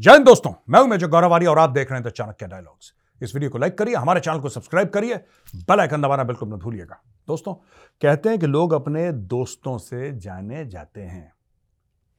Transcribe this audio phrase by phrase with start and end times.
[0.00, 2.92] जय हिंद दोस्तों, मैं हूँ मेजर गौरवारी और आप देख रहे हैं द चाणक्य डायलॉग्स
[3.20, 5.16] इस वीडियो को लाइक करिए, हमारे चैनल को सब्सक्राइब करिए
[5.54, 7.54] बेल आइकन दबाना बिल्कुल न भूलिएगा। दोस्तों,
[8.02, 11.32] कहते हैं कि लोग अपने दोस्तों से जाने जाते हैं,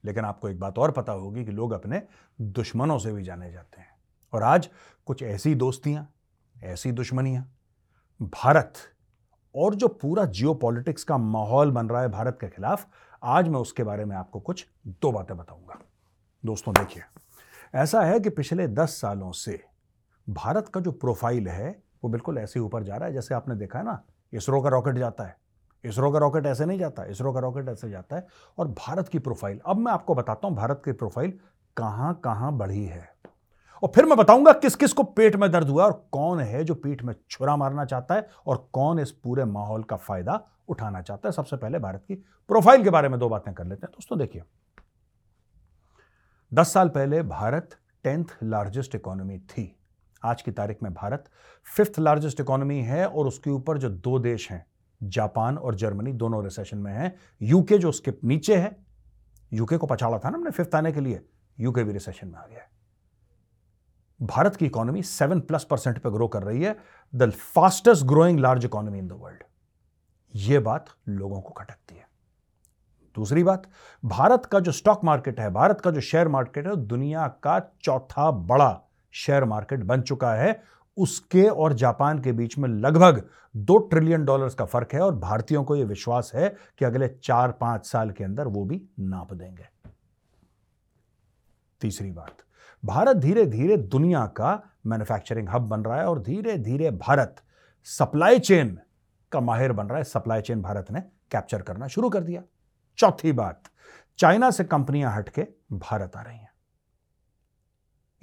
[0.03, 2.01] लेकिन आपको एक बात और पता होगी कि लोग अपने
[2.39, 3.89] दुश्मनों से भी जाने जाते हैं।
[4.33, 4.69] और आज
[5.07, 6.07] कुछ ऐसी दोस्तियाँ,
[6.55, 7.43] ऐसी दुश्मनियाँ,
[8.19, 8.73] भारत
[9.55, 12.87] और जो पूरा जियो का माहौल बन रहा है भारत के खिलाफ,
[13.23, 15.79] आज मैं उसके बारे में आपको कुछ दो बातें बताऊँगा।
[16.43, 17.03] दोस्तों, देखिए।
[17.73, 19.59] ऐसा है कि पिछले दस सालों से
[20.27, 21.71] भारत का जो प्रोफ़ाइल है,
[22.03, 24.01] वो बिल्कुल ऐसे ऊपर जा रहा है, जैसे आपने देखा है ना,
[24.33, 25.35] इसरो का रॉकेट जाता है।
[25.83, 28.27] इसरो का रॉकेट ऐसे नहीं जाता, इसरो का रॉकेट ऐसे जाता है
[28.57, 31.33] और भारत की प्रोफ़ाइल, अब मैं आपको बताता हूँ भारत की प्रोफ़ाइल
[31.77, 33.09] कहाँ कहाँ बढ़ी है।
[33.83, 36.75] और फिर मैं बताऊँगा किस किस को पेट में दर्द हुआ और कौन है जो
[36.75, 41.27] पीठ में छुरा मारना चाहता है और कौन इस पूरे माहौल का फ़ायदा उठाना चाहता
[41.29, 42.15] है। सबसे पहले भारत की
[42.49, 44.41] प्रोफ़ाइल के बारे में दो बातें कर लेते हैं। दोस्तों, देखिए
[46.53, 47.69] दस साल पहले भारत
[48.03, 49.79] टेंथ लार्जेस्ट इकोनॉमी थी।
[50.23, 51.29] आज की तारीख में भारत
[51.75, 54.65] फिफ्थ लार्जेस्ट इकोनॉमी है और उसके ऊपर जो दो देश हैं,
[55.03, 58.75] जापान और जर्मनी, दोनों रिसेशन में हैं। यूके जो उसके नीचे है
[59.53, 61.21] यूके को पछाड़ा था ना हमने फिफ्थ आने के लिए
[61.59, 62.69] यूके भी रिसेशन में आ गया। है
[64.19, 66.77] भारत की इकोनॉमी सेवन प्लस परसेंट पर ग्रो कर रही है
[67.15, 69.43] the fastest growing large economy in the world
[70.35, 72.00] यह बात लोगों को खटकती है।
[73.15, 73.63] दूसरी बात,
[74.03, 78.29] भारत का जो स्टॉक मार्केट है, भारत का जो शेयर मार्केट है, दुनिया का चौथा
[78.31, 78.81] बड़ा
[79.13, 80.61] शेयर मार्केट बन चुका है।
[80.97, 83.23] उसके और जापान के बीच में लगभग
[83.55, 87.51] दो ट्रिलियन डॉलर्स का फ़र्क है और भारतीयों को यह विश्वास है कि अगले चार
[87.51, 89.65] पाँच साल के अंदर वो भी नाप देंगे।
[91.81, 92.35] तीसरी बात,
[92.83, 97.41] भारत धीरे धीरे दुनिया का मैन्युफैक्चरिंग हब बन रहा है और धीरे धीरे भारत
[97.87, 98.77] सप्लाई चेन
[99.31, 101.01] का माहिर बन रहा है। सप्लाई चेन भारत ने
[101.31, 102.41] कैप्चर करना शुरू कर दिया।
[103.01, 103.63] चौथी बात,
[104.17, 106.51] चाइना से कंपनियाँ हटके भारत आ रही हैं।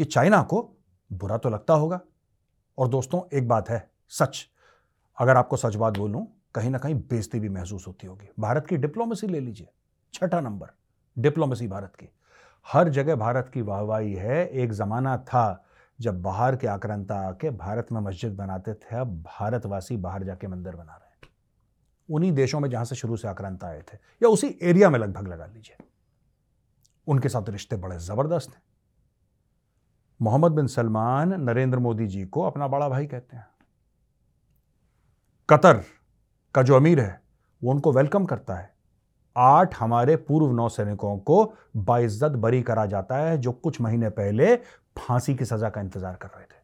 [0.01, 0.77] ये चाइना को
[1.13, 2.01] बुरा तो लगता होगा।
[2.79, 4.49] और दोस्तों, एक बात है, सच।
[5.19, 8.77] अगर आपको सच बात बोलूँ, कहीं ना कहीं बेजती भी महसूस होती होगी। भारत की
[8.77, 9.69] डिप्लोमेसी ले लीजिए,
[10.15, 10.69] छठा नंबर,
[11.19, 12.09] डिप्लोमेसी भारत की।
[12.73, 15.65] हर जगह भारत की वाहवाही है। एक जमाना था
[16.01, 20.77] जब बाहर के आक्रांता आके भारत में मस्जिद बनाते थे, अब भारतवासी बाहर जाके मंदिर
[20.77, 21.08] बना रहे
[22.09, 25.29] उन्हीं देशों में जहाँ से शुरू से आक्रांत आए थे, या उसी एरिया में लगभग
[25.29, 25.77] लगा लीजिए।
[27.07, 28.63] उनके साथ रिश्ते बड़े ज़बरदस्त हैं।
[30.21, 33.47] मोहम्मद बिन सलमान नरेंद्र मोदी जी को अपना बड़ा भाई कहते हैं।
[35.49, 35.83] कतर
[36.55, 37.21] का जो अमीर है,
[37.63, 38.73] वो उनको वेलकम करता है।
[39.37, 41.45] आठ हमारे पूर्व नौसैनिकों को
[41.77, 44.55] बाइज्जत बरी करा जाता है, जो कुछ महीने पहले
[44.99, 46.57] फांसी की सजा का इंतज़ार कर रहे थे।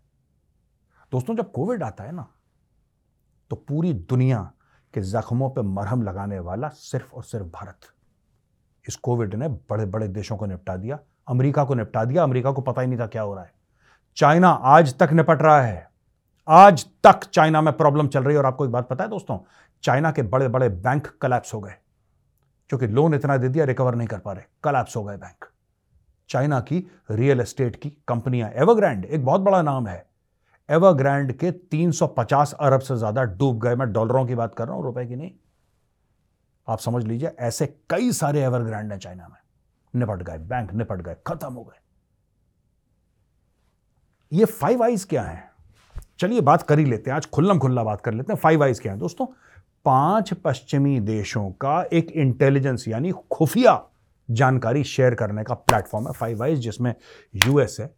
[1.12, 2.26] दोस्तों, जब कोविड आता है ना
[3.50, 4.50] तो पूरी दुनिया
[4.94, 7.80] के जख्मों पर मरहम लगाने वाला सिर्फ़ और सिर्फ़ भारत।
[8.88, 12.62] इस कोविड ने बड़े बड़े देशों को निपटा दिया, अमेरिका को निपटा दिया। अमेरिका को
[12.62, 13.52] पता ही नहीं था क्या हो रहा है।
[14.16, 15.90] चाइना आज तक निपट रहा है।
[16.48, 19.38] आज तक चाइना में प्रॉब्लम चल रही है। और आपको एक बात पता है दोस्तों,
[19.82, 21.74] चाइना के बड़े बड़े बैंक कलैप्स हो गए
[22.68, 25.44] क्योंकि लोन इतना दे दिया रिकवर नहीं कर पा रहे। कलैप्स हो गए बैंक।
[26.28, 30.06] चाइना की रियल एस्टेट की कंपनियाँ एवरग्रैंड एक बहुत बड़ा नाम है।
[30.68, 34.84] एवरग्रैंड के 350 अरब से ज़्यादा डूब गए। मैं डॉलरों की बात कर रहा हूँ,
[34.84, 35.30] रुपए की नहीं।
[36.68, 39.36] आप समझ लीजिए, ऐसे कई सारे एवरग्रैंड हैं चाइना में।
[39.94, 41.80] निपट गए, बैंक निपट गए, खत्म हो गए।
[44.32, 45.50] ये फाइव आइज़ क्या है?
[46.18, 48.80] चलिए बात कर ही लेते हैं, आज खुल्लम खुल्ला बात कर लेते हैं। फाइव आइज़
[48.82, 48.98] क्या है?
[48.98, 49.26] दोस्तों,
[49.84, 53.82] पाँच पश्चिमी देशों का एक इंटेलिजेंस यानी खुफिया
[54.28, 56.94] जानकारी शेयर करने का प्लेटफॉर्म है। फाइव आइज़ जिसमें
[57.36, 57.94] यूएस है,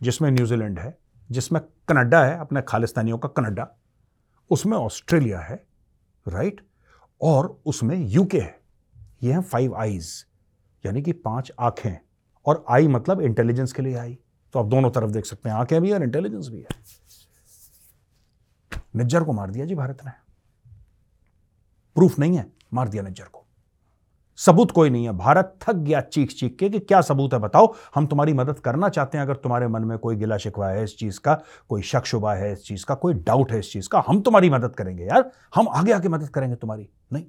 [0.00, 0.98] जिसमें न्यूजीलैंड है
[1.30, 3.76] जिसमें कनाडा है, अपने खालिस्तानियों का कनाडा।
[4.50, 5.66] उसमें ऑस्ट्रेलिया है
[6.28, 6.66] राइट
[7.22, 8.60] और उसमें यूके है।
[9.22, 10.26] ये हैं फाइव आईज
[10.86, 11.98] यानी कि पाँच आँखें।
[12.46, 14.18] और आई मतलब इंटेलिजेंस के लिए आई।
[14.52, 16.66] तो आप दोनों तरफ़ देख सकते हैं, आँखें भी और इंटेलिजेंस भी है।
[18.96, 20.12] निज्जर को मार दिया जी भारत ने।
[21.94, 23.39] प्रूफ नहीं है, मार दिया निज्जर को।
[24.46, 27.74] सबूत कोई नहीं है। भारत थक गया चीख चीख के कि क्या सबूत है बताओ।
[27.94, 30.96] हम तुम्हारी मदद करना चाहते हैं अगर तुम्हारे मन में कोई गिला शिकवा है इस
[30.96, 31.34] चीज़ का,
[31.68, 34.50] कोई शक शुबा है इस चीज़ का, कोई डाउट है इस चीज़ का, हम तुम्हारी
[34.50, 37.26] मदद करेंगे यार। हम आगे आगे मदद करेंगे तुम्हारी। नहीं।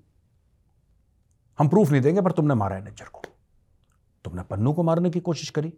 [1.59, 3.21] हम प्रूफ नहीं देंगे पर तुमने मारा है निज्जर को।
[4.25, 5.74] तुमने पन्नू को मारने की कोशिश करी।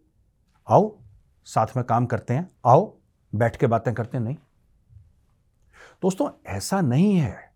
[0.70, 0.98] आओ,
[1.46, 2.98] साथ में काम करते हैं। आओ,
[3.36, 4.36] बैठ के बातें करते हैं। नहीं।
[6.02, 7.53] दोस्तों, ऐसा नहीं है।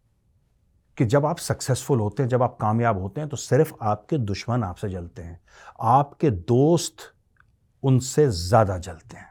[0.97, 4.63] कि जब आप सक्सेसफुल होते हैं, जब आप कामयाब होते हैं तो सिर्फ़ आपके दुश्मन
[4.63, 5.39] आपसे जलते हैं।
[5.81, 7.11] आपके दोस्त
[7.83, 9.27] उनसे ज़्यादा जलते हैं।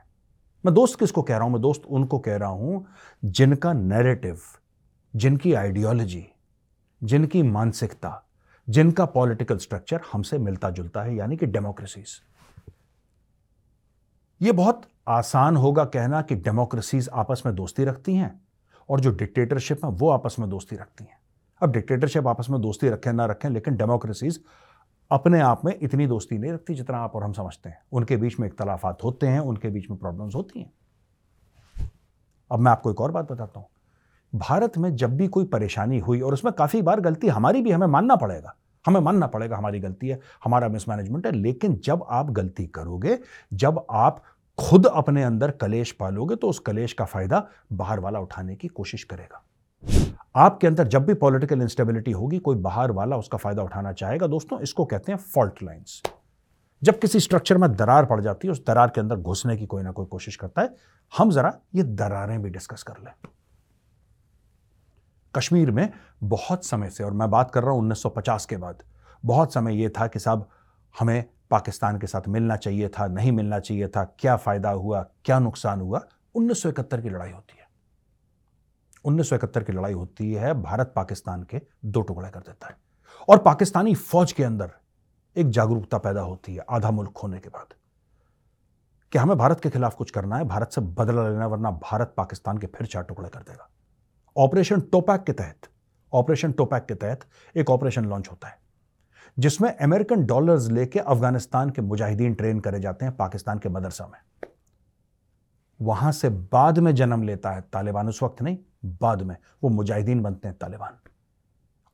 [0.64, 1.52] मैं दोस्त किसको कह रहा हूँ?
[1.52, 2.86] मैं दोस्त उनको कह रहा हूँ
[3.24, 4.38] जिनका नैरेटिव
[5.14, 6.26] जिनकी आइडियोलॉजी
[7.02, 8.22] जिनकी मानसिकता,
[8.68, 12.20] जिनका पॉलिटिकल स्ट्रक्चर हमसे मिलता जुलता है, यानी कि डेमोक्रेसीज
[14.40, 18.40] यह बहुत आसान होगा कहना कि डेमोक्रेसीज आपस में दोस्ती रखती हैं
[18.88, 21.18] और जो डिक्टेटरशिप है, वो आपस में दोस्ती रखती हैं।
[21.62, 24.40] अब डिक्टेटरशिप आपस में दोस्ती रखें, ना रखें, लेकिन डेमोक्रेसीज
[25.10, 28.40] अपने आप में इतनी दोस्ती नहीं रखती जितना आप और हम समझते हैं। उनके बीच
[28.40, 30.72] में इख्तलाफात होते हैं, उनके बीच में प्रॉब्लम्स होती हैं।
[32.50, 33.68] अब मैं आपको एक और बात बताता हूँ।
[34.34, 37.86] भारत में जब भी कोई परेशानी हुई, और उसमें काफ़ी बार गलती हमारी भी, हमें
[37.86, 38.54] मानना पड़ेगा।
[38.86, 43.18] हमें मानना पड़ेगा हमारी गलती है, हमारा मिसमैनेजमेंट है, लेकिन जब आप गलती करोगे,
[43.52, 44.22] जब आप
[44.58, 49.04] खुद अपने अंदर कलेश पालोगे तो उस कलेश का फ़ायदा बाहर वाला उठाने की कोशिश
[49.04, 49.42] करेगा।
[50.36, 54.60] आपके अंदर जब भी पॉलिटिकल इंस्टेबिलिटी होगी, कोई बाहर वाला उसका फ़ायदा उठाना चाहेगा। दोस्तों,
[54.60, 56.02] इसको कहते हैं फॉल्ट लाइंस
[56.82, 59.82] जब किसी स्ट्रक्चर में दरार पड़ जाती है, उस दरार के अंदर घुसने की कोई
[59.82, 60.74] ना कोई कोशिश करता है।
[61.18, 63.12] हम जरा ये दरारें भी डिस्कस कर लें।
[65.34, 65.92] कश्मीर में
[66.22, 68.82] बहुत समय से, और मैं बात कर रहा हूँ 1950 के बाद,
[69.24, 70.48] बहुत समय यह था कि साहब,
[71.00, 75.38] हमें पाकिस्तान के साथ मिलना चाहिए था, नहीं मिलना चाहिए था, क्या फ़ायदा हुआ, क्या
[75.38, 76.06] नुकसान हुआ?
[76.34, 77.55] उन्नीस सौ इकहत्तर की लड़ाई होती।
[79.06, 82.76] उन्नीस की लड़ाई होती है, भारत पाकिस्तान के दो टुकड़े कर देता है।
[83.28, 84.72] और पाकिस्तानी फौज के अंदर
[85.36, 87.66] एक जागरूकता पैदा होती है, आधा मुल्क होने के बाद।
[89.12, 92.58] कि हमें भारत के खिलाफ कुछ करना है, भारत से बदला लेना, वरना भारत पाकिस्तान
[92.58, 93.70] के फिर चार टुकड़े कर देगा।
[94.36, 95.58] ऑपरेशन टोपैक के तहत,
[96.12, 97.20] ऑपरेशन टोपैक के तहत
[97.56, 98.58] एक ऑपरेशन लॉन्च होता है,
[99.38, 104.48] जिसमें अमेरिकन डॉलर्स लेके अफ़गानिस्तान के मुजाहिदीन ट्रेन करे जाते हैं पाकिस्तान के मदरसा में।
[105.82, 110.22] वहाँ से बाद में जन्म लेता है तालिबान, उस वक्त नहीं, बाद में। वो मुजाहिदीन
[110.22, 110.92] बनते हैं तालिबान।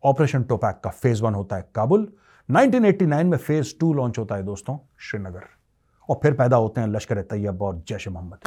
[0.05, 2.13] ऑपरेशन टोपैक का फ़ेज़ वन होता है काबुल।
[2.51, 5.43] 1989 में फ़ेज़ टू लॉन्च होता है दोस्तों, श्रीनगर।
[6.09, 8.39] और फिर पैदा होते हैं लश्कर तैयब और जैश मोहम्मद,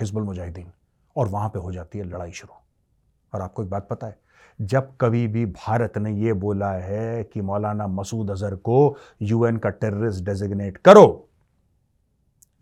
[0.00, 0.72] हिजबुल मुजाहिदीन।
[1.16, 2.54] और वहाँ पे हो जाती है लड़ाई शुरू।
[3.34, 4.18] और आपको एक बात पता है,
[4.60, 9.70] जब कभी भी भारत ने यह बोला है कि मौलाना मसूद अजहर को यूएन का
[9.70, 11.27] टेररिस्ट डेजिग्नेट करो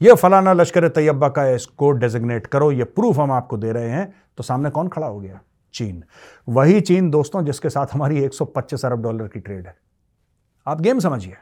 [0.03, 4.15] यह फलाना लश्कर तैयबा का इसको डेजिग्नेट करो, ये प्रूफ हम आपको दे रहे हैं।
[4.37, 5.41] तो सामने कौन खड़ा हो गया?
[5.75, 6.05] चीन।
[6.49, 9.77] वही चीन दोस्तों, जिसके साथ हमारी 125 अरब डॉलर की ट्रेड है।
[10.67, 11.37] आप गेम समझिए।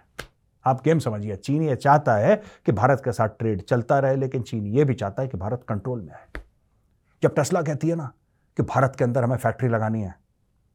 [0.65, 4.43] आप गेम समझिए। चीन ये चाहता है कि भारत के साथ ट्रेड चलता रहे, लेकिन
[4.43, 6.43] चीन ये भी चाहता है कि भारत कंट्रोल में आए।
[7.23, 8.13] जब टेस्ला कहती है ना
[8.57, 10.15] कि भारत के अंदर हमें फैक्ट्री लगानी है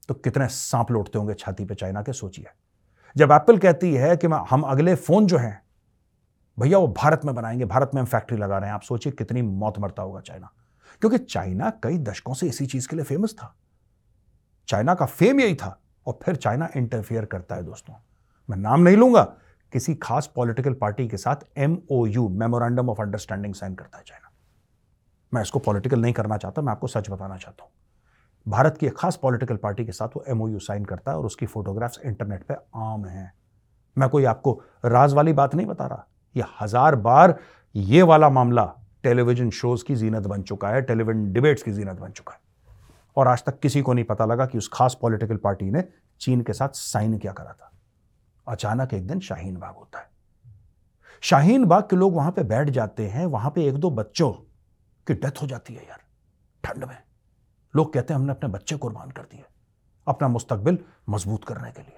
[0.08, 2.14] तो कितने सांप लौटते होंगे छाती पे, चाइना के?
[2.14, 2.46] सोचिए।
[3.18, 5.62] जब एप्पल कहती है कि हम अगले फ़ोन जो हैं
[6.60, 9.42] भैया वो भारत में बनाएँगे, भारत में हम फैक्ट्री लगा रहे हैं। आप सोचिए कितनी
[9.42, 10.52] मौत मरता होगा चाइना।
[11.00, 13.56] क्योंकि चाइना कई दशकों से इसी चीज़ के लिए फ़ेमस था।
[14.68, 17.94] चाइना का फेम यही था और फिर चाइना इंटरफियर करता है दोस्तों।
[18.50, 19.24] मैं नाम नहीं लूँगा,
[19.72, 24.32] किसी खास पॉलिटिकल पार्टी के साथ MOU memorandum of understanding sign करता है चाइना।
[25.34, 27.72] मैं इसको पॉलिटिकल नहीं करना चाहता, मैं आपको सच बताना चाहता हूँ।
[28.48, 31.46] भारत की एक खास पॉलिटिकल पार्टी के साथ वो एमओयू साइन करता है और उसकी
[31.46, 33.34] फोटोग्राफ्स इंटरनेट पे आम हैं।
[33.98, 37.38] मैं कोई आपको राज वाली बात नहीं बता रहा। ये हज़ार बार
[37.76, 38.66] ये वाला मामला
[39.04, 42.40] टेलीविज़न शोज़ की जीनत बन चुका है, टेलीविज़न डिबेट्स की जीनत बन चुका है।
[43.18, 45.84] और आज तक किसी को नहीं पता लगा कि उस खास पॉलिटिकल पार्टी ने
[46.22, 47.72] चीन के साथ साइन क्या करा था।
[48.48, 50.08] अचानक एक दिन शाहीन बाग होता है।
[51.24, 54.32] शाहीन बाग के लोग वहाँ पे बैठ जाते हैं, वहाँ पे एक दो बच्चों
[55.08, 56.00] की डेथ हो जाती है यार,
[56.64, 56.98] ठंड में।
[57.74, 59.44] लोग कहते हैं, हमने अपने बच्चे कुर्बान कर दिए,
[60.08, 60.78] अपना मुस्तकबिल
[61.10, 61.98] मज़बूत करने के लिए।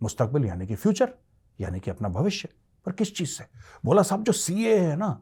[0.00, 1.12] मुस्तकबिल यानी कि फ्यूचर,
[1.58, 2.48] यानी कि अपना भविष्य।
[2.86, 3.44] पर किस चीज़ से?
[3.84, 5.20] बोला साहब, जो सी ए है ना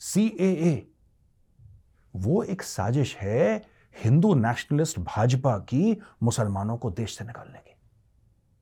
[0.00, 0.86] सी ए
[2.14, 3.62] वो एक साजिश है
[3.94, 7.74] हिंदू नेशनलिस्ट भाजपा की मुसलमानों को देश से निकालने की।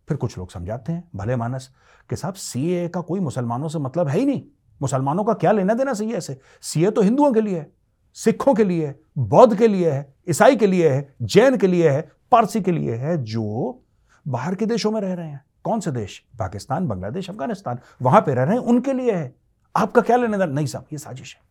[0.08, 1.68] फिर कुछ लोग समझाते हैं, भले मानस,
[2.10, 4.42] कि साहब सीए का कोई मुसलमानों से मतलब है ही नहीं।
[4.82, 7.72] मुसलमानों का क्या लेना देना सीए से सीए तो हिंदुओं के लिए है,
[8.16, 11.90] सिखों के लिए है, बौद्ध के लिए है, ईसाई के लिए है, जैन के लिए
[11.90, 13.82] है, पारसी के लिए है, जो
[14.28, 16.18] बाहर के देशों में रह रहे हैं। कौन से देश?
[16.38, 19.35] पाकिस्तान, बांग्लादेश, अफ़गानिस्तान। वहाँ पे रह रहे हैं, उनके लिए है।
[19.75, 21.42] आपका क्या लेने नहीं साहब, ये साजिश है।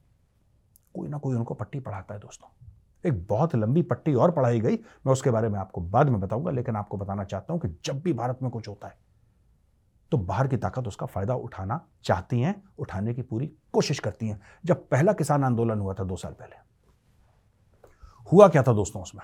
[0.95, 2.49] कोई ना कोई उनको पट्टी पढ़ाता है दोस्तों।
[3.03, 6.51] एक बहुत लंबी पट्टी और पढ़ाई गई। मैं उसके बारे में आपको बाद में बताऊँगा,
[6.51, 9.01] लेकिन आपको बताना चाहता हूँ कि जब भी भारत में कुछ होता है
[10.11, 14.39] तो बाहर की ताकत उसका फ़ायदा उठाना चाहती हैं, उठाने की पूरी कोशिश करती हैं।
[14.65, 16.55] जब पहला किसान आंदोलन हुआ था दो साल पहले,
[18.29, 19.23] हुआ क्या था दोस्तों उसमें?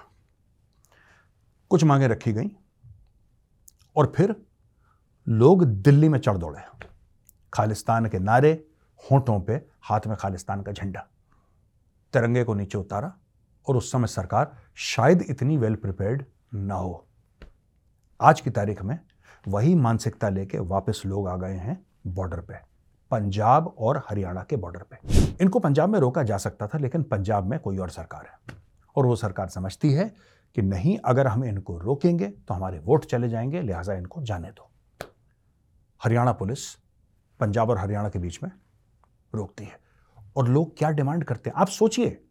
[1.71, 2.49] कुछ मांगे रखी गई,
[3.95, 4.35] और फिर
[5.31, 6.61] लोग दिल्ली में चढ़ दौड़े
[7.53, 8.67] खालिस्तान के नारे
[9.11, 10.99] होंठों पे, हाथ में खालिस्तान का झंडा।
[12.13, 13.13] तिरंगे को नीचे उतारा
[13.67, 17.07] और उस समय सरकार शायद इतनी वेल प्रिपेयर्ड ना हो।
[18.21, 18.99] आज की तारीख में
[19.47, 22.53] वही मानसिकता लेके वापस लोग आ गए हैं बॉर्डर पे,
[23.11, 24.97] पंजाब और हरियाणा के बॉर्डर पे।
[25.41, 28.55] इनको पंजाब में रोका जा सकता था, लेकिन पंजाब में कोई और सरकार है।
[28.95, 30.13] और वो सरकार समझती है
[30.55, 34.68] कि नहीं, अगर हम इनको रोकेंगे तो हमारे वोट चले जाएँगे, लिहाजा इनको जाने दो।
[36.03, 36.73] हरियाणा पुलिस
[37.39, 38.51] पंजाब और हरियाणा के बीच में
[39.35, 39.79] रोकती है।
[40.35, 41.57] और लोग क्या डिमांड करते हैं?
[41.57, 42.21] आप सोचिए।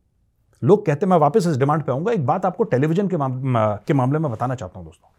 [0.62, 3.42] लोग कहते हैं मैं वापस इस डिमांड पे आऊँगा। एक बात आपको टेलीविज़न के, माम,
[3.56, 5.10] के मामले में बताना चाहता हूँ दोस्तों।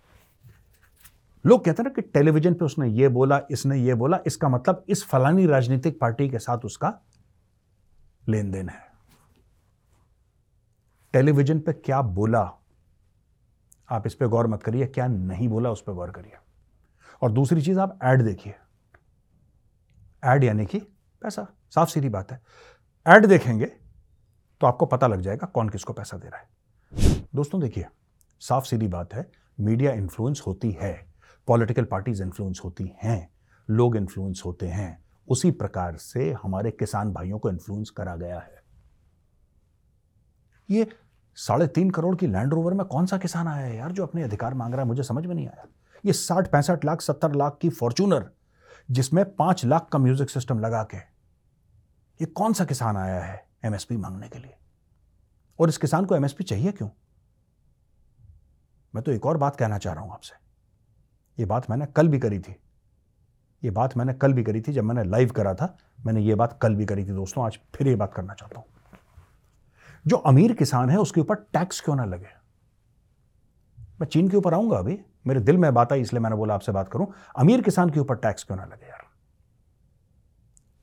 [1.45, 4.85] लोग कहते हैं ना कि टेलीविज़न पे उसने ये बोला इसने ये बोला इसका मतलब
[4.89, 6.93] इस फलानी राजनीतिक पार्टी के साथ उसका
[8.29, 8.87] लेन देन है।
[11.13, 12.41] टेलीविज़न पे क्या बोला?
[13.89, 16.37] आप इस पर गौर मत करिए। क्या नहीं बोला उस पर गौर करिए।
[17.21, 18.53] और दूसरी चीज़ आप ऐड देखिए।
[20.23, 20.79] ऐड यानी कि
[21.21, 22.41] पैसा साफ़ सीधी बात है।
[23.07, 23.65] ऐड देखेंगे
[24.61, 26.49] तो आपको पता लग जाएगा कौन किसको पैसा दे रहा है।
[27.35, 27.85] दोस्तों देखिए
[28.39, 31.13] साफ़ सीधी बात है, मीडिया इन्फ्लुएंस होती है,
[31.47, 33.33] पॉलिटिकल पार्टीज़ इन्फ्लुएंस होती हैं,
[33.69, 38.63] लोग इन्फ्लुएंस होते हैं, उसी प्रकार से हमारे किसान भाइयों को इन्फ्लुएंस करा गया है।
[40.69, 40.87] ये
[41.35, 44.23] साढ़े तीन करोड़ की लैंड रोवर में कौन सा किसान आया है यार जो अपने
[44.23, 44.87] अधिकार मांग रहा है?
[44.87, 45.65] मुझे समझ में नहीं आया।
[46.05, 48.29] ये साठ पैंसठ लाख, सत्तर लाख की फॉर्चूनर,
[48.91, 53.97] जिसमें पाँच लाख का म्यूज़िक सिस्टम लगा के, ये कौन सा किसान आया है एमएसपी
[53.97, 54.55] मांगने के लिए?
[55.59, 56.89] और इस किसान को एमएसपी चाहिए क्यों?
[58.95, 60.35] मैं तो एक और बात कहना चाह रहा हूँ आपसे।
[61.39, 62.55] ये बात मैंने कल भी करी थी।
[63.63, 66.59] ये बात मैंने कल भी करी थी, जब मैंने लाइव करा था, मैंने ये बात
[66.61, 68.65] कल भी करी थी दोस्तों, आज फिर ये बात करना चाहता हूँ।
[70.07, 72.38] जो अमीर किसान है, उसके ऊपर टैक्स क्यों ना लगे?
[74.01, 76.71] मैं चीन के ऊपर आऊँगा अभी। मेरे दिल में बात आई, इसलिए मैंने बोला आपसे
[76.71, 79.03] बात करूँ। अमीर किसान के ऊपर टैक्स क्यों ना लगे यार?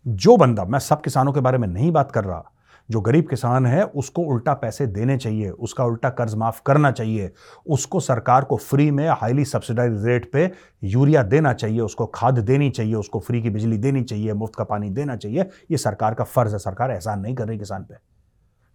[0.06, 2.52] जो बंदा, मैं सब किसानों के बारे में नहीं बात कर रहा,
[2.90, 7.32] जो गरीब किसान है, उसको उल्टा पैसे देने चाहिए, उसका उल्टा कर्ज माफ़ करना चाहिए,
[7.66, 10.52] उसको सरकार को फ्री में हाईली सब्सिडाइज रेट पे
[10.84, 14.64] यूरिया देना चाहिए, उसको खाद देनी चाहिए, उसको फ्री की बिजली देनी चाहिए, मुफ़्त का
[14.64, 17.94] पानी देना चाहिए, ये सरकार का फ़र्ज़ है। सरकार एहसान नहीं कर रही किसान पे।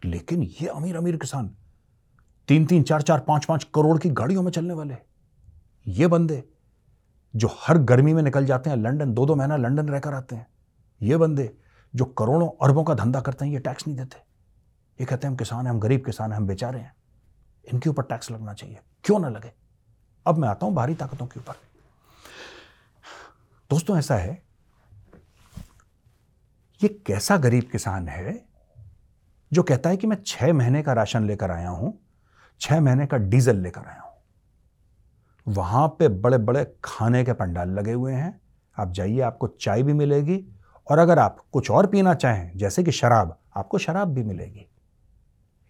[0.09, 1.51] लेकिन ये अमीर अमीर किसान
[2.47, 4.95] तीन तीन चार चार पाँच पाँच करोड़ की गाड़ियों में चलने वाले।
[5.87, 6.43] ये बंदे
[7.33, 10.47] जो हर गर्मी में निकल जाते हैं, लंदन, दो दो महीना लंदन रहकर आते हैं,
[11.01, 11.49] ये बंदे
[11.93, 14.17] जो करोड़ों अरबों का धंधा करते हैं, ये टैक्स नहीं देते।
[14.99, 16.93] ये कहते हैं, हम किसान हैं, हम गरीब किसान हैं, हम बेचारे हैं।
[17.65, 19.51] इनके ऊपर टैक्स लगना चाहिए। क्यों ना लगे?
[20.25, 21.53] अब मैं आता हूँ बाहरी ताकतों के ऊपर।
[23.69, 24.41] दोस्तों, ऐसा है,
[26.81, 28.39] ये कैसा गरीब किसान है
[29.51, 32.00] जो कहता है कि मैं छह महीने का राशन लेकर आया हूँ
[32.61, 34.11] छह महीने का डीजल लेकर आया हूँ।
[35.47, 38.41] वहाँ पे बड़े बड़े खाने के पंडाल लगे हुए हैं।
[38.79, 40.45] आप जाइए, आपको चाय भी मिलेगी
[40.91, 44.67] और अगर आप कुछ और पीना चाहें, जैसे कि शराब, आपको शराब भी मिलेगी।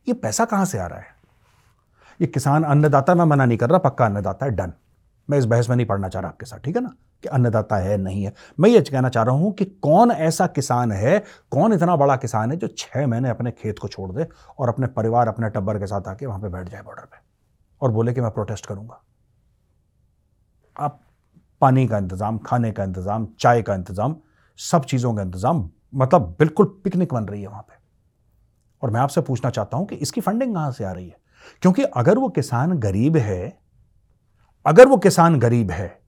[0.08, 1.06] ये पैसा कहाँ से आ रहा है?
[2.22, 4.74] ये किसान अन्नदाता मैं मना नहीं कर रहा, पक्का अन्नदाता है, डन।
[5.30, 6.96] मैं इस बहस में नहीं पढ़ना चाह रहा आपके साथ, ठीक है ना?
[7.24, 10.92] कि अन्नदाता है, नहीं है। मैं ये कहना चाह रहा हूँ कि कौन ऐसा किसान
[10.92, 11.18] है,
[11.52, 14.28] कौन इतना बड़ा किसान है जो छह महीने अपने खेत को छोड़ दे
[14.60, 17.18] और अपने परिवार अपने टब्बर के साथ आके वहाँ पे बैठ जाए बॉर्डर पे
[17.82, 19.02] और बोले कि मैं प्रोटेस्ट करूँगा।
[20.78, 21.00] आप
[21.62, 24.16] पानी का इंतज़ाम, खाने का इंतज़ाम, चाय का इंतज़ाम,
[24.60, 27.80] सब चीज़ों का इंतज़ाम मतलब बिल्कुल पिकनिक बन रही है वहाँ पे।
[28.82, 31.18] और मैं आपसे पूछना चाहता हूँ कि इसकी फंडिंग कहाँ से आ रही है?
[31.62, 33.58] क्योंकि अगर वो किसान गरीब है,
[34.66, 36.01] अगर वो किसान गरीब है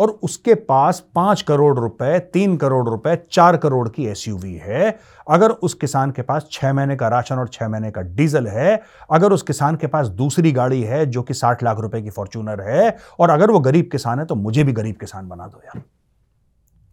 [0.00, 5.50] और उसके पास पाँच करोड़ रुपए, तीन करोड़ रुपए, चार करोड़ की एसयूवी है। अगर
[5.50, 8.80] उस किसान के पास छह महीने का राशन और छह महीने का डीजल है,
[9.10, 12.60] अगर उस किसान के पास दूसरी गाड़ी है जो कि साठ लाख रुपए की फॉर्चूनर
[12.60, 15.82] है, और अगर वो गरीब किसान है तो मुझे भी गरीब किसान बना दो यार।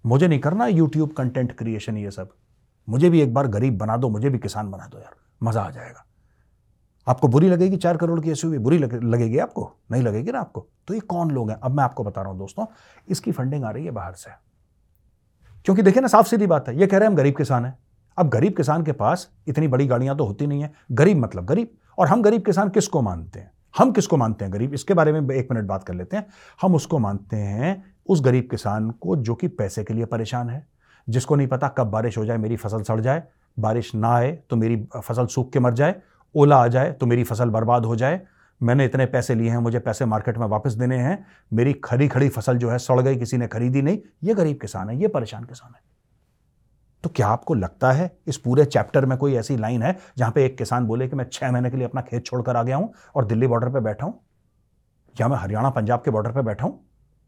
[0.06, 2.30] मुझे नहीं करना यूट्यूब कंटेंट क्रिएशन ये सब।
[2.88, 5.70] मुझे भी एक बार गरीब बना दो, मुझे भी किसान बना दो यार। मज़ा आ
[5.70, 6.04] जाएगा।
[7.08, 10.68] आपको बुरी लगेगी, चार करोड़ की एसयूवी बुरी लगेगी आपको, नहीं लगेगी ना आपको?
[10.88, 11.60] तो ये कौन लोग हैं?
[11.60, 12.66] अब मैं आपको बता रहा हूँ दोस्तों,
[13.10, 14.32] इसकी फंडिंग आ रही है बाहर से।
[15.66, 17.78] क्योंकि देखिए ना साफ़ सीधी बात है, ये कह रहे हैं हम गरीब किसान हैं।
[18.18, 21.72] अब गरीब किसान के पास इतनी बड़ी गाड़ियाँ तो होती नहीं है। गरीब मतलब गरीब।
[21.98, 23.52] और हम गरीब किसान किसको मानते हैं?
[23.78, 24.74] हम किसको मानते हैं गरीब?
[24.74, 26.28] इसके बारे में एक मिनट बात कर लेते हैं।
[26.62, 30.68] हम उसको मानते हैं, उस गरीब किसान को जो कि पैसे के लिए परेशान है।
[31.10, 33.24] जिसको नहीं पता कब बारिश हो जाए, मेरी फ़सल सड़ जाए,
[33.60, 35.96] बारिश ना आए तो मेरी फ़सल सूख के मर जाए।
[36.36, 38.22] ओला आ जाए तो मेरी फ़सल बर्बाद हो जाए।
[38.62, 42.30] मैंने इतने पैसे लिए हैं, मुझे पैसे मार्केट में वापस देने हैं। मेरी खड़ी खड़ी
[42.30, 45.44] फ़सल जो है सड़ गई, किसी ने खरीदी नहीं। ये गरीब किसान है, ये परेशान
[45.44, 45.82] किसान है।
[47.04, 50.46] तो क्या आपको लगता है इस पूरे चैप्टर में कोई ऐसी लाइन है जहाँ पे
[50.46, 52.92] एक किसान बोले कि मैं छह महीने के लिए अपना खेत छोड़कर आ गया हूँ
[53.16, 54.20] और दिल्ली बॉर्डर पर बैठा हूँ?
[55.16, 56.84] या मैं हरियाणा, पंजाब के बॉर्डर पर बैठा हूँ?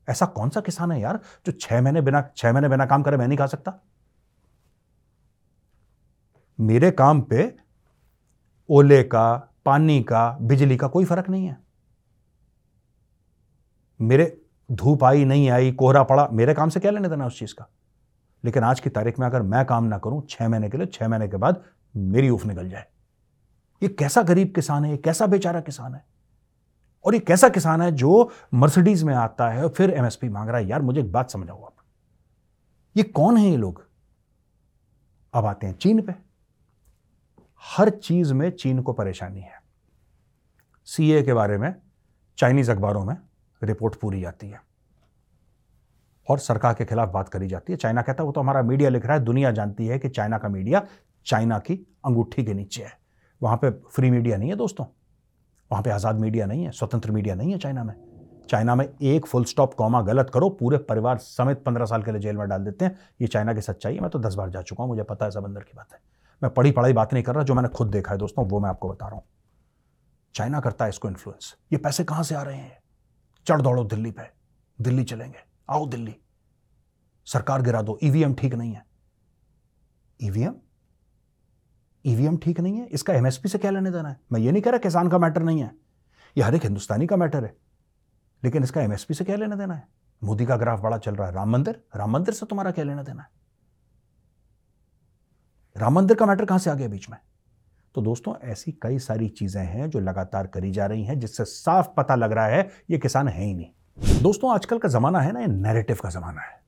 [0.07, 3.17] ऐसा कौन सा किसान है यार जो छह महीने बिना, छह महीने बिना काम करे
[3.17, 3.79] मैं नहीं खा सकता?
[6.59, 7.43] मेरे काम पे
[8.69, 11.57] ओले का, पानी का, बिजली का कोई फ़र्क नहीं है।
[14.01, 17.53] मेरे, धूप आई, नहीं आई, कोहरा पड़ा, मेरे काम से क्या लेने देना उस चीज़
[17.53, 17.69] का?
[18.45, 21.07] लेकिन आज की तारीख में अगर मैं काम ना करूँ, छह महीने के लिए, छह
[21.07, 21.63] महीने के बाद
[21.95, 22.85] मेरी उफ निकल जाए।
[23.83, 26.05] ये कैसा गरीब किसान है, ये कैसा बेचारा किसान है?
[27.05, 30.57] और ये कैसा किसान है जो मर्सिडीज में आता है और फिर एमएसपी मांग रहा
[30.57, 31.75] है, यार, मुझे एक बात समझाओ आप।
[32.97, 33.87] ये कौन है ये लोग?
[35.33, 36.28] अब आते हैं चीन पे।
[37.63, 39.61] हर चीज़ में चीन को परेशानी है।
[40.85, 41.75] सीए के बारे में
[42.37, 43.17] चाइनीज़ अखबारों में
[43.63, 44.61] रिपोर्ट पूरी जाती है।
[46.29, 48.89] और सरकार के खिलाफ बात करी जाती है। चाइना कहता है, वो तो हमारा मीडिया
[48.89, 50.87] लिख रहा है, दुनिया जानती है कि चाइना का मीडिया
[51.25, 51.73] चाइना की
[52.05, 52.91] अंगूठी के नीचे है।
[53.41, 54.85] वहाँ पे फ्री मीडिया नहीं है दोस्तों।
[55.71, 57.93] वहाँ पे आज़ाद मीडिया नहीं है, स्वतंत्र मीडिया नहीं है चाइना में।
[58.49, 62.21] चाइना में एक फुल स्टॉप कॉमा गलत करो, पूरे परिवार समेत पंद्रह साल के लिए
[62.21, 64.61] जेल में डाल देते हैं। ये चाइना की सच्चाई है, मैं तो दस बार जा
[64.61, 67.35] चुका हूँ, मुझे पता है सब की बात है। मैं पढ़ी पढ़ाई बात नहीं कर
[67.35, 69.23] रहा, जो मैंने खुद देखा है दोस्तों, वो मैं आपको बता रहा हूँ।
[70.35, 72.77] चाइना करता है इसको इन्फ्लुएंस ये पैसे कहाँ से आ रहे हैं?
[73.47, 74.23] चढ़ दौड़ो दिल्ली पे।
[74.81, 76.15] दिल्ली चलेंगे। आओ दिल्ली।
[77.25, 78.85] सरकार गिरा दो। ईवीएम ठीक नहीं है।
[80.23, 80.55] ईवीएम
[82.05, 82.85] ईवीएम ठीक नहीं है?
[82.85, 84.19] इसका एमएसपी से क्या लेने देना है?
[84.31, 85.71] मैं ये नहीं कह रहा किसान का मैटर नहीं है।
[86.37, 87.55] ये हर एक हिंदुस्तानी का मैटर है।
[88.43, 89.87] लेकिन इसका एमएसपी से क्या लेना देना है?
[90.23, 91.83] मोदी का ग्राफ बड़ा चल रहा है। राम मंदिर?
[91.95, 93.29] राम मंदिर से तुम्हारा क्या लेना देना है?
[95.79, 97.17] राम मंदिर का मैटर कहाँ से आ गया बीच में?
[97.95, 101.87] तो दोस्तों, ऐसी कई सारी चीज़ें हैं जो लगातार करी जा रही हैं, जिससे साफ़
[101.97, 105.39] पता लग रहा है ये किसान है ही नहीं। दोस्तों, आजकल का जमाना है ना,
[105.39, 106.59] ये नैरेटिव का जमाना है।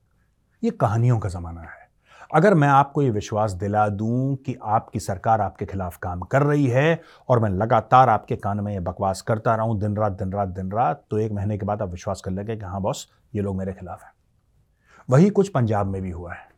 [0.64, 1.90] ये कहानियों का जमाना है।
[2.36, 6.68] अगर मैं आपको ये विश्वास दिला दूँ कि आपकी सरकार आपके खिलाफ काम कर रही
[6.68, 10.48] है और मैं लगातार आपके कान में ये बकवास करता रहा दिन रात दिन रात
[10.48, 13.42] दिन रात तो एक महीने के बाद आप विश्वास कर लेंगे कि हाँ बॉस, ये
[13.42, 14.12] लोग मेरे खिलाफ हैं।
[15.10, 16.51] वही कुछ पंजाब में भी हुआ है।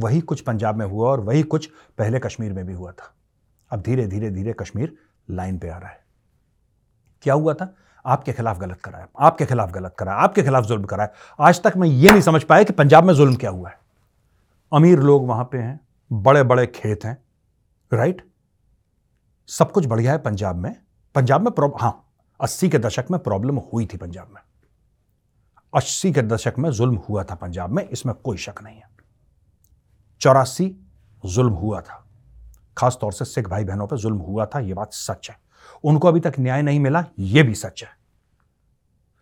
[0.00, 1.66] वही कुछ पंजाब में हुआ और वही कुछ
[1.98, 3.12] पहले कश्मीर में भी हुआ था।
[3.70, 4.96] अब धीरे धीरे धीरे कश्मीर
[5.28, 6.04] लाइन पे आ रहा है।
[7.24, 7.74] क्या हुआ था?
[8.04, 11.08] आपके खिलाफ गलत कराया, आपके खिलाफ गलत कराया, आपके खिलाफ जुल्म कराया।
[11.40, 13.78] आज तक मैं ये नहीं समझ पाया कि पंजाब में जुल्म क्या हुआ है।
[14.72, 15.78] अमीर लोग वहाँ पे हैं
[16.10, 17.16] बड़े बड़े खेत हैं
[17.92, 18.22] राइट
[19.48, 20.74] सब कुछ बढ़िया है पंजाब में।
[21.14, 21.92] पंजाब में प्रॉब्लम हाँ
[22.40, 24.40] अस्सी के दशक में प्रॉब्लम हुई थी पंजाब में।
[25.72, 28.88] अस्सी के दशक में जुल्म हुआ था पंजाब में, इसमें कोई शक नहीं है।
[30.20, 30.74] चौरासी,
[31.24, 32.04] जुल्म हुआ था।
[32.76, 35.36] खासतौर से सिख भाई बहनों पर जुल्म हुआ था यह बात सच है।
[35.84, 37.88] उनको अभी तक न्याय नहीं मिला यह भी सच है।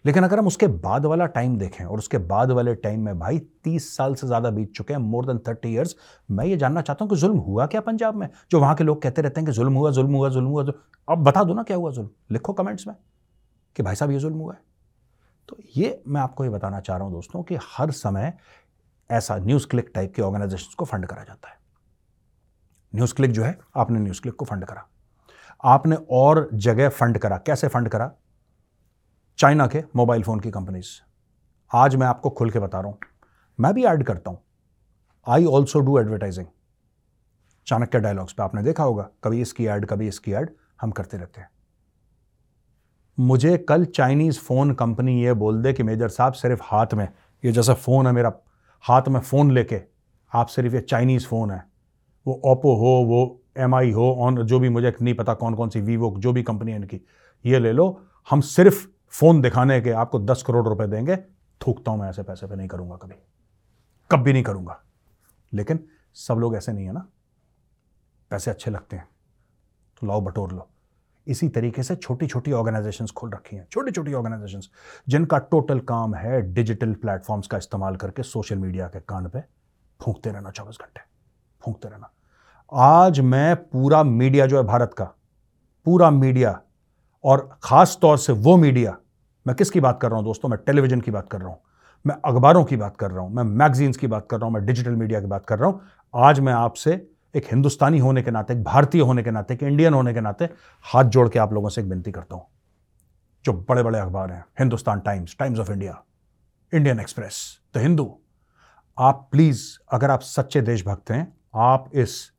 [0.05, 3.39] लेकिन अगर हम उसके बाद वाला टाइम देखें, और उसके बाद वाले टाइम में भाई
[3.65, 5.97] तीस साल से ज़्यादा बीत चुके हैं मोर देन थर्टी ईयर्स
[6.31, 8.29] मैं ये जानना चाहता हूँ कि जुल्म हुआ क्या पंजाब में?
[8.51, 10.65] जो वहाँ के लोग कहते रहते हैं कि जुल्म हुआ जुल्म हुआ जुल्म हुआ
[11.09, 12.09] अब बता दो ना क्या हुआ जुल्म?
[12.33, 12.97] लिखो कमेंट्स में
[13.77, 14.61] कि भाई साहब ये जुल्म हुआ है।
[15.49, 18.33] तो ये मैं आपको ये बताना चाह रहा हूँ दोस्तों कि हर समय
[19.11, 21.57] ऐसा न्यूज़ क्लिक टाइप के ऑर्गेनाइजेशन को फंड करा जाता है।
[22.95, 24.89] न्यूज़ क्लिक जो है, आपने न्यूज़ क्लिक को फंड करा।
[25.65, 28.13] आपने और जगह फंड करा। कैसे फंड करा?
[29.39, 30.87] चाइना के मोबाइल फ़ोन की कंपनीज़।
[31.73, 32.99] आज मैं आपको खुल के बता रहा हूँ।
[33.61, 34.43] मैं भी ऐड करता हूँ।
[35.29, 36.47] I also do advertising
[37.67, 41.41] Chanakya dialogues पे आपने देखा होगा, कभी इसकी ऐड, कभी इसकी ऐड, हम करते रहते
[41.41, 41.51] हैं।
[43.21, 47.09] मुझे कल चाइनीज़ फ़ोन कंपनी ये बोल दे कि मेजर साहब सिर्फ़ हाथ में,
[47.45, 48.33] ये जैसा फ़ोन है मेरा
[48.83, 49.81] हाथ में फ़ोन लेके,
[50.35, 51.69] आप सिर्फ़ ये चाइनीज़ फ़ोन है।
[52.27, 55.69] वो ओप्पो हो, वो एम आई हो ऑन जो भी मुझे नहीं पता कौन कौन
[55.69, 57.01] सी वीवो जो भी कंपनी है इनकी,
[57.47, 61.17] ये ले लो। हम सिर्फ़ फ़ोन दिखाने के आपको दस करोड़ रुपए देंगे।
[61.67, 63.15] थूकता हूँ मैं ऐसे पैसे पे नहीं करूँगा कभी।
[64.11, 64.81] कभी नहीं करूँगा।
[65.53, 67.09] लेकिन सब लोग ऐसे नहीं है ना।
[68.31, 69.09] पैसे अच्छे लगते हैं।
[70.01, 70.69] तो लाओ बटोर लो।
[71.29, 74.69] इसी तरीके से छोटी छोटी ऑर्गेनाइजेशंस खोल रखी हैं छोटी छोटी ऑर्गेनाइजेशंस
[75.09, 79.41] जिनका टोटल काम है डिजिटल प्लेटफॉर्म्स का इस्तेमाल करके सोशल मीडिया के कान पे
[80.01, 81.01] फूंकते रहना चौबीस घंटे,
[81.61, 82.11] फूंकते रहना।
[82.73, 85.05] आज मैं पूरा मीडिया जो है भारत का,
[85.87, 86.61] पूरा मीडिया
[87.25, 88.97] और ख़ास तौर से वो मीडिया
[89.47, 90.49] मैं किसकी बात कर रहा हूँ दोस्तों?
[90.49, 91.59] मैं टेलीविज़न की बात कर रहा हूँ,
[92.05, 94.65] मैं अखबारों की बात कर रहा हूँ, मैं मैगजीन्स की बात कर रहा हूँ, मैं
[94.67, 95.81] डिजिटल मीडिया की बात कर रहा हूँ।
[96.15, 96.95] आज मैं आपसे
[97.35, 100.49] एक हिंदुस्तानी होने के नाते, एक भारतीय होने के नाते, एक इंडियन होने के नाते
[100.85, 102.47] हाथ जोड़ के आप लोगों से एक विनती करता हूँ।
[103.45, 106.03] जो बड़े बड़े अखबार हैं, Hindustan Times Times of India,
[106.73, 108.19] Indian Express, the Hindu,
[108.99, 112.31] आप प्लीज़, अगर आप सच्चे देशभक्त हैं, आप इस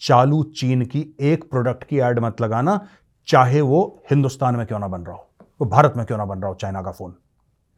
[0.00, 2.86] चालू चीन की एक प्रोडक्ट की एड मत लगाना,
[3.28, 6.38] चाहे वो हिंदुस्तान में क्यों ना बन रहा हो, वो भारत में क्यों ना बन
[6.38, 7.16] रहा हो, चाइना का फ़ोन।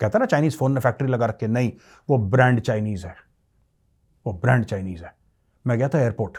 [0.01, 1.73] कहता ना, चाइनीज़ फ़ोन ने फैक्ट्री लगा रखे नहीं,
[2.11, 3.15] वो ब्रांड चाइनीज़ है,
[4.27, 5.22] वो ब्रांड चाइनीज़ है।
[5.65, 6.39] मैं गया था एयरपोर्ट।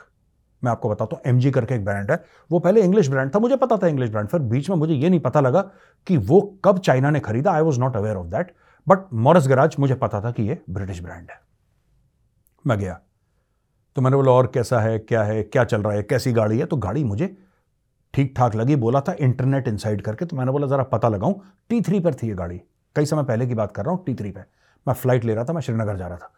[0.62, 3.56] मैं आपको बताता हूँ एम करके एक ब्रांड है। वो पहले इंग्लिश ब्रांड था, मुझे
[3.56, 5.62] पता था इंग्लिश ब्रांड फिर बीच में मुझे ये नहीं पता लगा
[6.08, 8.54] कि वो कब चाइना ने खरीदा। I was not aware of that
[8.88, 11.40] but Morris Garages मुझे पता था कि ये ब्रिटिश ब्रांड है।
[12.66, 13.00] मैं गया।
[13.96, 14.98] तो मैंने बोला, और कैसा है?
[15.00, 15.42] क्या है?
[15.44, 16.04] क्या चल रहा है?
[16.04, 16.66] कैसी गाड़ी है?
[16.66, 17.36] तो गाड़ी मुझे
[18.14, 21.82] ठीक ठाक लगी, बोला था इंटरनेट इनसाइड करके। तो मैंने बोला, ज़रा पता लगाऊँ टी
[21.82, 22.62] थ्री पर थी ये गाड़ी।
[22.96, 24.46] कई समय पहले की बात कर रहा हूँ टी थ्री पर
[24.88, 26.32] मैं फ़्लाइट ले रहा था, मैं श्रीनगर जा रहा था।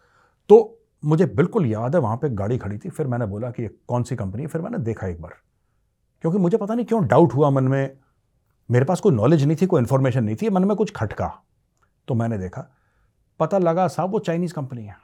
[0.50, 3.70] तो मुझे बिल्कुल याद है, वहाँ पे गाड़ी खड़ी थी, फिर मैंने बोला कि ये
[3.88, 4.48] कौन सी कंपनी है?
[4.48, 5.34] फिर मैंने देखा एक बार।
[6.22, 7.98] क्योंकि मुझे पता नहीं क्यों डाउट हुआ मन में।
[8.72, 11.44] मेरे पास कोई नॉलेज नहीं थी, कोई इन्फॉर्मेशन नहीं थी, मन में कुछ खटका।
[12.08, 12.72] तो मैंने देखा,
[13.40, 14.98] पता लगा साहब वो चाइनीज़ कंपनी है।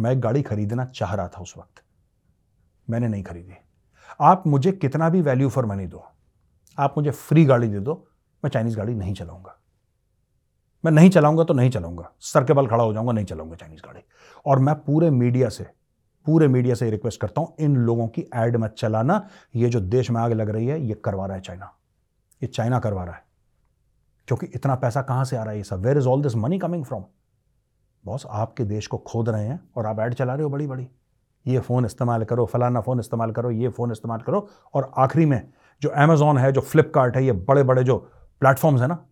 [0.00, 1.82] मैं एक गाड़ी खरीदना चाह रहा था उस वक्त।
[2.90, 3.54] मैंने नहीं खरीदी।
[4.20, 6.04] आप मुझे कितना भी वैल्यू फॉर मनी दो।
[6.78, 8.08] आप मुझे फ्री गाड़ी दे दो,
[8.44, 9.58] मैं चाइनीज़ गाड़ी नहीं चलाऊँगा।
[10.88, 13.80] मैं नहीं चलाऊँगा तो नहीं चलाऊँगा सर के बल खड़ा हो जाऊँगा, नहीं चलाऊँगा चाइनीज़
[13.86, 14.00] गाड़ी।
[14.46, 15.64] और मैं पूरे मीडिया से,
[16.26, 20.10] पूरे मीडिया से रिक्वेस्ट करता हूँ, इन लोगों की एड मत चलाना। ये जो देश
[20.10, 21.70] में आग लग रही है, ये करवा रहा है चाइना
[22.40, 23.22] ये चाइना करवा रहा है।
[24.28, 25.80] क्योंकि इतना पैसा कहाँ से आ रहा है ये सब?
[25.80, 27.04] Where is all this money coming from
[28.04, 30.88] boss, आपके देश को खोद रहे हैं और आप ऐड चला रहे हो बड़ी बड़ी
[31.46, 35.48] ये फ़ोन इस्तेमाल करो, फलाना फ़ोन इस्तेमाल करो, ये फ़ोन इस्तेमाल करो। और आखिरी में
[35.82, 37.96] जो अमेजोन है, जो फ्लिपकार्ट है, ये बड़े बड़े जो
[38.40, 39.04] प्लेटफॉर्म्स है ना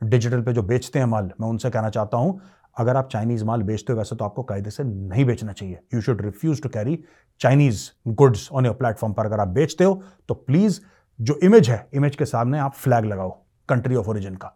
[0.00, 2.40] डिजिटल पे जो बेचते हैं माल, मैं उनसे कहना चाहता हूँ,
[2.76, 6.00] अगर आप चाइनीज़ माल बेचते हो, वैसे तो आपको कायदे से नहीं बेचना चाहिए। You
[6.00, 6.98] should refuse to carry
[7.40, 10.80] Chinese goods on your platform पर अगर आप बेचते हो तो प्लीज़
[11.18, 13.30] जो इमेज है इमेज के सामने आप फ्लैग लगाओ
[13.68, 14.54] कंट्री ऑफ़ ओरिजिन का।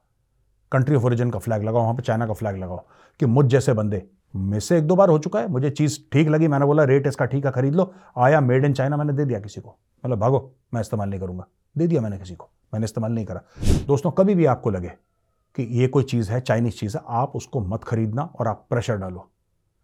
[0.72, 2.85] कंट्री ऑफ़ ओरिजिन का फ्लैग लगाओ, वहाँ पर चाइना का फ्लैग लगाओ,
[3.20, 4.02] कि मुझ जैसे बंदे
[4.35, 7.07] में से एक दो बार हो चुका है, मुझे चीज़ ठीक लगी, मैंने बोला, रेट
[7.07, 10.18] इसका ठीक है, खरीद लो, आया मेड इन चाइना मैंने दे दिया किसी को। मतलब
[10.18, 13.42] भागो, मैं इस्तेमाल नहीं करूँगा। दे दिया मैंने किसी को, मैंने इस्तेमाल नहीं करा।
[13.87, 14.92] दोस्तों, कभी भी आपको लगे
[15.55, 18.97] कि ये कोई चीज़ है, चाइनीज़ चीज़ है, आप उसको मत खरीदना और आप प्रेशर
[18.97, 19.29] डालो।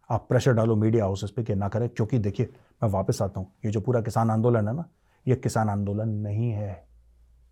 [0.09, 2.49] आप प्रेशर डालो मीडिया हाउसेस पे कि ना करें, क्योंकि देखिए,
[2.83, 4.85] मैं वापस आता हूँ। ये जो पूरा किसान आंदोलन है ना,
[5.27, 6.87] ये किसान आंदोलन नहीं है।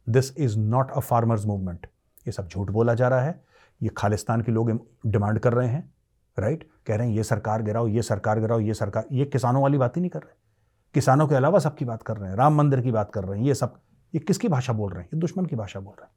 [0.09, 1.87] This is not a farmers movement
[2.25, 3.43] ये सब झूठ बोला जा रहा है।
[3.81, 4.71] ये खालिस्तान के लोग
[5.05, 5.93] डिमांड कर रहे हैं
[6.37, 9.77] राइट कह रहे हैं, ये सरकार गिराओ, ये सरकार गिराओ, ये सरकार ये किसानों वाली
[9.77, 10.35] बात ही नहीं कर रहे।
[10.93, 13.47] किसानों के अलावा सबकी बात कर रहे हैं, राम मंदिर की बात कर रहे हैं,
[13.47, 13.79] ये सब।
[14.13, 15.09] ये किसकी भाषा बोल रहे हैं?
[15.13, 16.11] ये दुश्मन की भाषा बोल रहे हैं।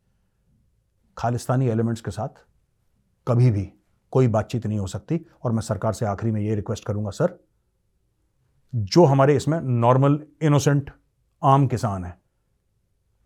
[1.21, 2.45] खालिस्तानी एलिमेंट्स के साथ
[3.27, 3.73] कभी भी
[4.13, 7.39] कोई बातचीत नहीं हो सकती। और मैं सरकार से आखिरी में ये रिक्वेस्ट करूँगा, सर,
[8.73, 10.91] जो हमारे इसमें नॉर्मल, इनोसेंट,
[11.43, 12.19] आम किसान है,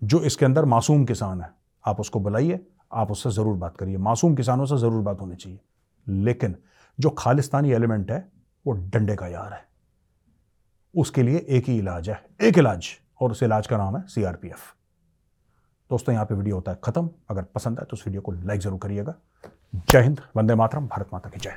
[0.02, 1.50] जो इसके अंदर मासूम किसान है,
[1.84, 2.60] आप उसको बुलाइए,
[2.92, 5.60] आप उससे ज़रूर बात करिए। मासूम किसानों से ज़रूर बात होनी चाहिए।
[6.06, 6.56] लेकिन
[6.98, 8.28] जो खालिस्तानी एलिमेंट है,
[8.66, 9.66] वो डंडे का यार है।
[10.94, 12.88] उसके लिए एक ही इलाज है, एक इलाज,
[13.20, 14.74] और उस इलाज का नाम है सीआरपीएफ
[15.94, 18.60] दोस्तों, यहाँ पे वीडियो होता है खत्म। अगर पसंद आए तो उस वीडियो को लाइक
[18.60, 19.14] ज़रूर करिएगा।
[19.90, 21.56] जय हिंद, वंदे मातरम, भारत माता की जय।